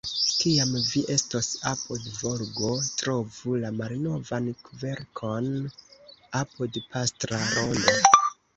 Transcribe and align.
Kiam 0.43 0.69
vi 0.85 1.01
estos 1.15 1.49
apud 1.71 2.07
Volgo, 2.21 2.71
trovu 3.03 3.55
la 3.65 3.71
malnovan 3.81 4.49
kverkon 4.69 5.53
apud 6.43 6.83
Pastra 6.91 7.47
Rondo. 7.55 7.99